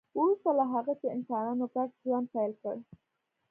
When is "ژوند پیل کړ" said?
2.01-2.75